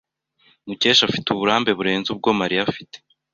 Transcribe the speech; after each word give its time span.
Mukesha 0.67 1.01
afite 1.09 1.27
uburambe 1.31 1.71
burenze 1.77 2.07
ubwo 2.11 2.29
Mariya 2.39 2.61
afite. 2.69 2.97